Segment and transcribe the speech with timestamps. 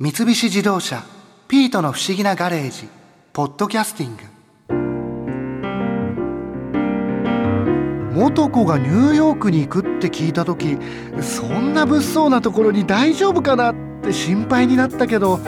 [0.00, 1.04] 三菱自動車
[1.46, 2.88] 「ピートの不思議なガレージ」
[3.32, 4.24] 「ポッドキャスティング」
[8.18, 10.78] 元子がニューヨークに行くって聞いた時
[11.20, 15.38] そんな物騒なところに大丈夫かなって心配になったけど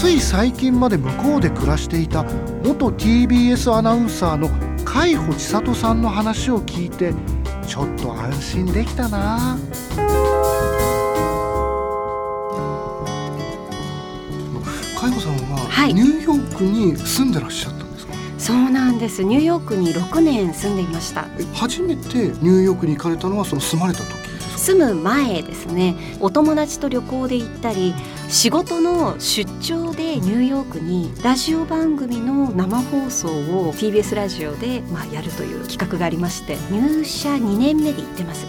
[0.00, 2.24] つい最近まで向こうで暮らしていた
[2.64, 4.48] 元 TBS アナウンサーの
[4.86, 7.12] 海保千里さんの話を聞いて
[7.66, 9.58] ちょっと安心できたな。
[15.86, 15.94] い。
[15.94, 19.22] ニューヨークに住んでらっしゃったんですか、そうなんです。
[19.22, 21.26] ニューヨークに6年住んでいました。
[21.38, 25.94] え初めてニューヨークに行かれたのはその住まれた時住む前ですね。
[26.20, 27.94] お友達と旅行で行ったり
[28.28, 38.46] 仕事の出張でニューヨークにラジオ番組の生放送を TBS ラジオで、まあ、やるという企画がありまして入社2年目で行ってます。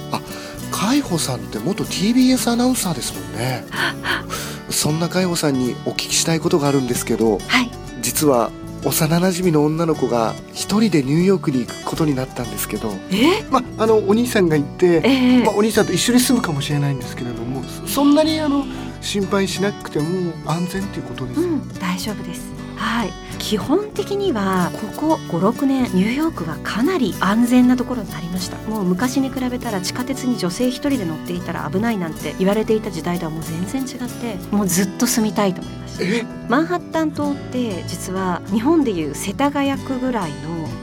[0.72, 3.66] 海保さんって元 TBS アナウンサーですもんね
[4.70, 7.72] そんな海保さんにお聞きしたいことがあるんですけどはい。
[8.02, 8.52] 実は
[8.84, 13.44] 幼馴染の女の子が一人でニューヨークに行くことになったんですけどえ？
[13.50, 15.44] まあのお兄さんが行って、ええ。
[15.44, 18.66] まあ、お兄さんと一緒に住むかもしれないんですけれどもそそんなにあの
[19.02, 22.57] 心配しなくても安全っていうことです、うん、大丈夫です。
[22.78, 23.12] はい。
[23.40, 28.58] 基本的にはここ5、6年ニューヨークはかなり安全なところになりました。
[28.70, 36.04] もう昔に比べたら地下鉄に女性一人で乗っていたら危ないなんて言われていた時代とはもう全然違って、もうずっと住みたいと思いました。
[36.04, 36.26] え？
[36.50, 40.32] マンハッタン島って実は日本でいう世田谷区ぐらい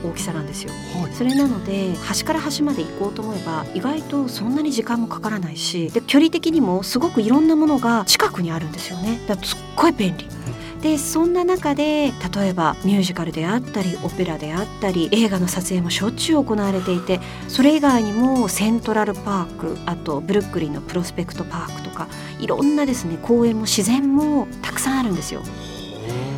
[0.03, 0.71] の大きさなんですよ。
[0.71, 10.27] はいそれなので端から端まで行こうと思えば意外とそんなに時間もかからないしで距離的にもすごくいろんなものが近くにあるんですよねだからすっごい便利
[10.85, 25.41] でそんな中で例えばミュージカルであったりオペラであったり映画の撮影もしょっちゅう行われていてそれ以外にもセントラルパークあとブルックリンのプロスペクトパークとかいろんなですね公園も自然もたくさんあるんですよ。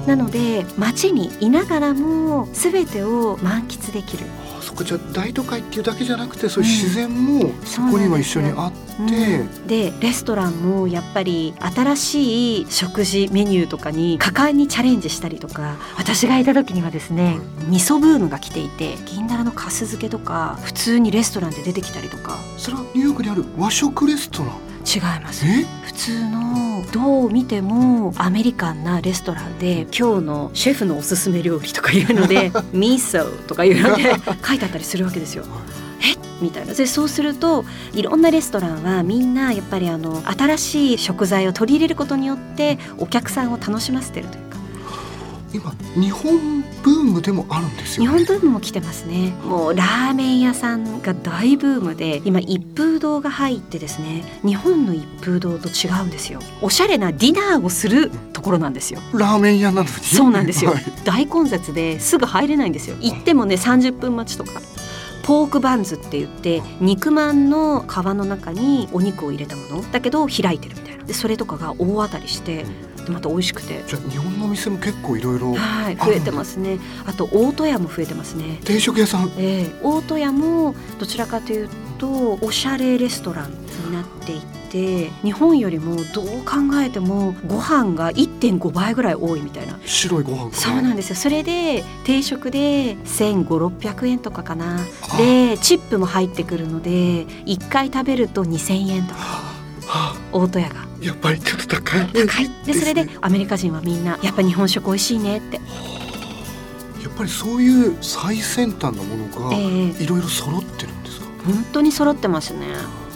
[0.06, 4.28] なので街にいながらも全てを満喫できる。
[4.58, 9.68] あそこじゃあ大都会っていうだけじゃなくてそういう自然もそこには一緒にあって、うん。
[9.68, 22.38] でレストランもやっぱり新しい食事メニューとかに果敢にチャレンジしたりとか私がいた時にはですね味噌ブームが来ていて銀だらのかす漬けとか普通にレストランで出てきたりとか。
[22.58, 24.52] それはニューヨークにある和食レストラン？
[24.86, 25.46] 違います。
[25.46, 25.66] え？
[25.84, 34.14] 普通のどう見てもアメリカンなレストランで今日のシェフのおすすめ料理とかいうので「ミーソとかいうので
[34.46, 35.44] 書いてあったりするわけですよ。
[36.42, 36.74] えみたいな。
[36.74, 44.58] でそうするといろんなレストランはみんなやっぱりあの新しい食材を取り入れることによってお客さんを楽しませてるというか。
[45.54, 49.34] 今日本ブームでもあるんですよ、日ね、本ブームも来てますね。
[49.46, 56.42] もうラーメン屋さんが大ブームで今一風堂が入ってですね日本の一風堂と違うんですよ。
[56.62, 59.00] おしゃれなディナーをするところなんですよ。
[59.14, 59.88] ラーメン屋なのに？
[59.88, 60.84] そうなんですよ、はい。
[61.06, 62.98] 大混雑ですぐ入れないんですよ。
[63.00, 64.62] 行ってもね30分待ちとか
[65.28, 69.92] ポークバンズって言って肉まんの皮の中にお肉を入れたもの。
[69.92, 71.04] だけど開いてるみたいな。
[71.04, 72.66] でそれとかが大当たりして
[73.06, 73.84] でまた美味しくて。
[73.86, 76.80] じゃあ日本のお店も結構いろいろはい増えてますね。
[77.06, 78.62] あと大戸屋も増えてますね。
[78.64, 79.30] 定食屋さん？
[79.38, 79.80] ええ。
[79.84, 89.80] 大戸屋もどちらかというとおしゃれレストランになっていて日本よりもどう考えてもご飯が1.5倍ぐらい多いみたいな。
[89.86, 91.16] 白いご飯そうなんですよ。
[91.16, 94.80] それで定食で1500600円とかかな。
[95.10, 95.18] あ。
[95.18, 99.20] でチップも入ってくるので1回食べると2,000円とか。
[99.22, 99.56] は
[99.88, 100.16] あ。
[100.32, 100.86] 大戸屋が。
[101.02, 102.08] やっぱりちょっと高い。
[102.14, 102.50] 高い。
[102.66, 105.62] でそれでねアメリカ人はみんなやっぱ日本食美味しいねって、や
[107.08, 109.62] っぱりそういう最先端のものがえ
[110.00, 110.04] え。
[110.04, 112.66] いろいろ揃ってるんですか、本当に揃ってますね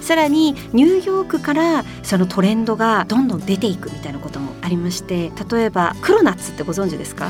[0.01, 7.29] さらにニューヨークからそのトレンドがどんどん出ていくみたいなこともありまして例えばクロナッツってご存知ですか？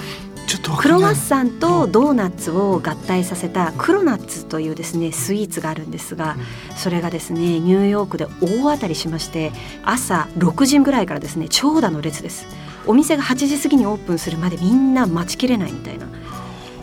[0.80, 6.36] クロワッサンとドーナツを合体させたクロナッツというですねスイーツがあるんですが
[6.76, 12.48] それがですねニューヨークで大当たりしまして朝6時ぐらいからですね長蛇の列です。
[12.86, 16.08] お店が8時過ぎにオープンするまでみんな待ちきれないみたいな。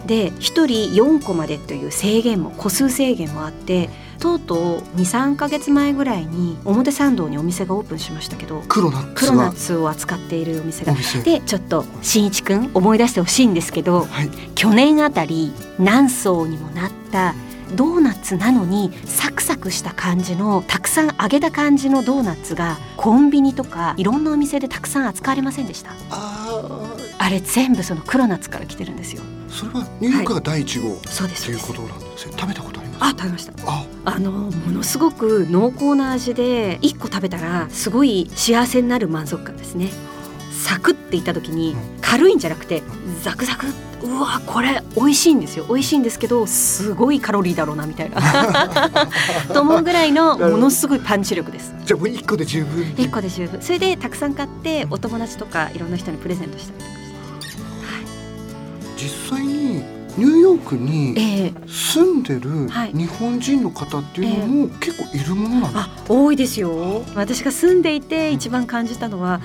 [0.07, 10.95] で1人4個までという制限も個数制限もあってとうとう23か月前ぐらいに表参道にお店がオープンしましたけどクロナックロナッツを扱っているお店が。
[11.25, 14.31] でちょっとしんいちくん思い出してほしいんですけどはい。
[14.55, 17.35] 去年あたり何層にもなった
[17.75, 25.91] ドーナツなのにサクサクした感じのたくさん揚げた感じのドーナツがコンビニとかいろんなお店でたくさん扱われませんでした。
[26.11, 29.23] ああれ全部そのクロナッツから来てるんですよ。
[29.23, 32.33] ーそれはニューヨークが第一号っそうですていうことなんですね。
[32.39, 33.53] 食べたことあ食べました。
[33.67, 33.85] あ。
[34.05, 39.91] あのものすごく濃厚な味で1個食べたらすごい幸せになる満足感ですね。
[40.53, 42.83] サクっていった時に軽いんじゃなくて
[43.23, 43.67] ザクザク。
[44.01, 45.67] うわこれ美味しいんですよ。
[45.69, 48.21] 美味しいんですけどすごいカロリーだろうなみたいな。
[49.53, 51.75] と思うぐらいのものすごいパンチ力です。
[51.85, 53.61] じゃあもう一個で十分一個で十分。
[53.61, 58.05] それでたくさん買ってお友達とかいろんな人にプレゼントしたりとかして、はい、
[58.97, 59.48] 実際に
[60.19, 61.53] ニューヨークにええ。
[61.67, 62.93] 住んでるはい。
[62.93, 67.03] 日本人の方っていうのも結構いるものなんですか、あ多いですよ。
[67.15, 69.41] 私が住んでいて一番感じたのは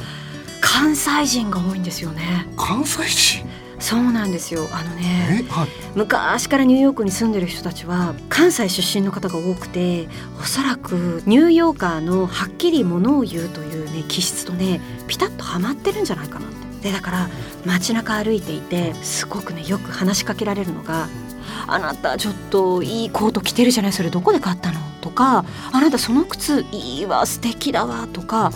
[0.61, 2.47] 関西人が多いんですよね。
[2.57, 3.45] 関西人？
[3.79, 4.65] そうなんですよ。
[4.71, 5.67] あのねえはい。
[5.93, 10.07] 昔からニューヨークに住んでる人たちは関西出身の方が多くて
[10.39, 17.30] おそらくニューヨーカーのはっきりものを言うというね気質とねピタッとはまってるんじゃないかなってでだから
[17.65, 21.07] 街中歩いていてすごくねよく話しかけられるのが
[21.65, 28.51] 「あなたちょっといいコート着てるじゃないそれどこで買ったの?」とか「あなたその靴いいわ素敵だわ」とか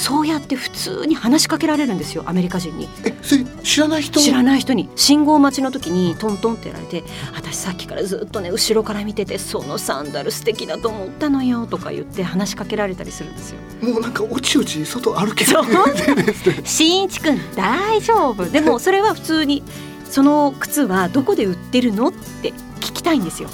[0.00, 2.88] そうやって普通に話しかけられるんですよアメリカ人に。
[3.04, 4.18] えそれ知らない人？
[4.18, 7.04] 知らない人に信号待ちの時にトントンってやられて
[7.36, 13.58] 「私さっきからずっとね後ろから見ててそのサンダル素敵だと思ったのよ」とか言って話しかけられたりするんですよ。
[13.82, 19.62] もうなんかおちおち外歩けそうてですねしんいちくん大丈夫でもそれは普通に
[20.08, 22.08] その靴はどこで売ってるの？
[22.08, 23.50] って聞きたいんですよ。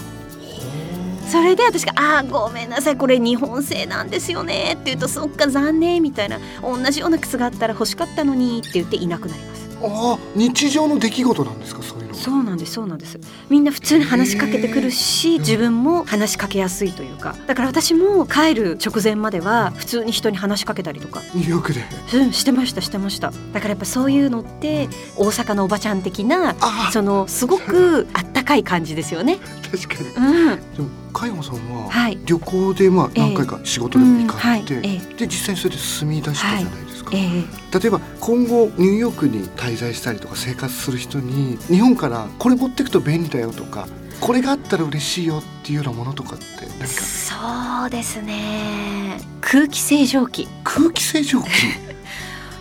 [1.30, 9.66] それで私が「あーごめんなさいこれ日本製なんですよね」って言うと「そっか残念」みたいな「同じような靴があったら欲しかったのに」って言っていなくなります。
[9.82, 11.82] ああ日常の出来事なんですか？
[11.82, 13.18] そういうのそうなんですそうなんです。
[13.50, 17.34] みんな普通に話しかけてくるし自分も話しかけやすいというか。
[17.46, 21.22] だから私も帰る直前までは普通に人に話しかけたりとか。
[21.34, 21.84] ニューヨークで。
[22.14, 23.32] うんしてましたしてました。
[23.52, 29.38] だからやっぱそういうのって大阪のおばちゃん的なあそのすごくあったかい感じですよね。
[29.42, 30.08] あ確かに。
[30.10, 30.74] うん。
[30.76, 32.18] でも加山さんははい。
[32.24, 34.80] 旅行でまあええ何回か仕事でも行かれて、うん。
[34.82, 35.02] はい。
[35.10, 37.78] えで実際にそれで住み出したじゃないですか、ええ。
[37.78, 43.88] 例えば今後ニューヨークに滞在したりとか生活する人に日本からこれ持ってくと便利だよとか
[44.20, 46.44] これがあったら嬉しいよっていうようなものとかって
[46.78, 46.86] 何か？
[46.86, 49.18] そうですね。
[49.40, 50.48] 空気清浄機。
[50.64, 51.48] 空気清浄機？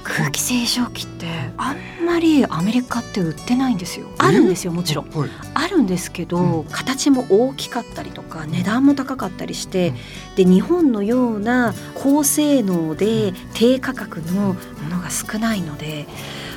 [0.05, 1.25] 空気清浄機って
[1.57, 4.05] あんまりアメリカって売ってないんですよ。
[4.19, 5.09] あるんですよもちろん。
[5.09, 5.29] はい。
[5.55, 9.93] あるんですけど、う形も大きかったりとか値段も高かったりして、
[10.35, 14.55] で日本のような高性能で低価格のも
[14.89, 16.05] のが少ないので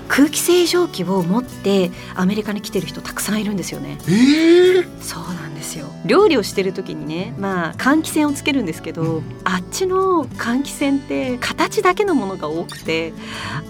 [0.09, 3.99] 空気清浄機を持ってアメリカに来てる人たくさんいるんですよね。
[4.09, 5.87] ええそうなんですよ。
[6.07, 13.15] 料理をしてる時にねまあ換気扇をつけるんですけど、うんあっちの換気扇って形だけのものが多くて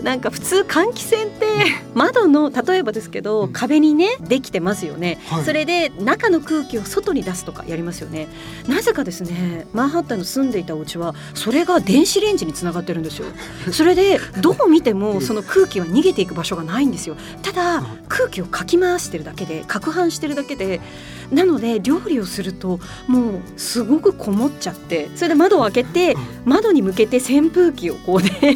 [0.03, 1.47] なんか普通換気扇って
[1.95, 3.53] 窓の例えばですけど、うん。
[3.53, 5.45] 壁にねできてますよね、はい。
[5.45, 8.29] それで中の空気を外に出すとかやりますよね。
[8.69, 13.27] なぜかですねマンハッタンの住んでいたお家はそれが電子レンジにつながってるんですよ。
[13.73, 17.17] それでどう見ても その空気は逃げていく場所がないんですよ。
[17.43, 20.81] ただ空気をかき回してるだけで攪拌してるだけで
[21.31, 28.31] なので料理をするともうすごくこもっちゃってそれで窓を開けて窓に向けて扇風機をこうね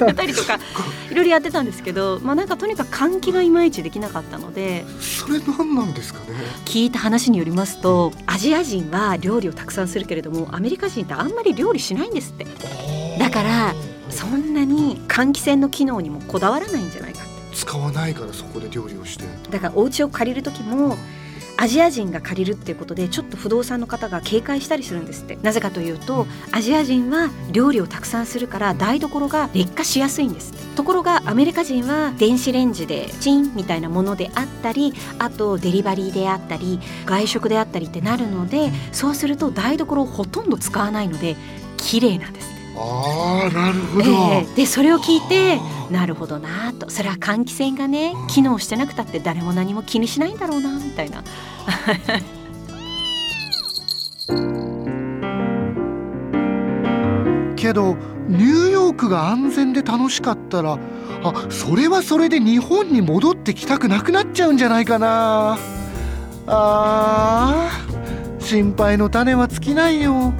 [0.00, 0.58] 当てたりとか
[1.10, 6.34] いろいろやってたんですけどまあなんかとにかく換気がいまいちできなかったのでそれ何なんですかね？
[6.64, 12.46] 聞いた話によりますとアジア人は料理をたくさんするけれどもアメリカ人ってあんまり料理しないんですって。
[13.18, 13.74] だから
[14.10, 17.20] そんなに換気扇の機能にもこだわらないんじゃないか
[17.52, 19.24] 使わないからそこで料理をして。
[19.50, 20.96] だからお家を借りる時も
[21.60, 25.36] アジア人が借りるっていうことでちょっと不動産の方が警戒したりするんですって。
[25.42, 41.36] なぜかというとアジア人は料理をたくさんするから台所が劣化しやすいんですところがアメリカ人は電子レンジでチンみたいなものであったりあとデリバリーであったり外食であったりってなるのでそうすると台所をほとんど使わないので
[41.76, 44.54] 綺麗なんですああなるほど、ええ。
[44.54, 45.58] でそれを聞いて
[45.90, 46.90] なるほどなと。
[46.90, 51.22] それは換気扇がね機能してなくたって誰も何も気にしないんだろうなみたいな。
[57.56, 57.96] けど
[58.28, 60.78] ニューヨークが安全で楽しかったら
[61.24, 65.58] あそれはそれで日本に戻ってきたくなくなっちゃうんじゃないかな。
[66.46, 70.32] あー心配の種は尽きないよ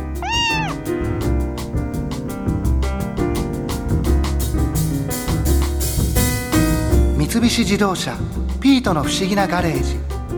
[7.28, 8.16] 三菱自動車
[8.58, 9.96] 「ピートの不思議なガレージ」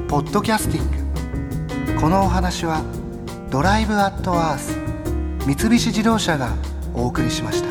[0.09, 2.83] ポッドキャスティングこのお話は
[3.49, 4.77] 「ドライブ・アット・アース」
[5.47, 6.51] 三菱自動車が
[6.93, 7.71] お送りしました。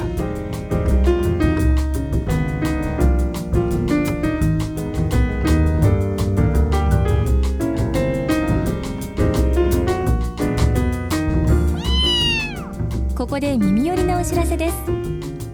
[13.18, 14.76] ここで耳寄りなお知らせです